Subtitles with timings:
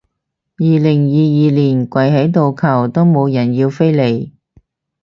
[0.57, 4.31] 二零二二年跪喺度求都冇人要飛嚟